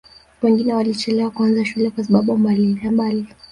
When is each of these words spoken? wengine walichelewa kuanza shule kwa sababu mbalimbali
wengine 0.41 0.73
walichelewa 0.73 1.31
kuanza 1.31 1.65
shule 1.65 1.89
kwa 1.89 2.03
sababu 2.03 2.37
mbalimbali 2.37 3.27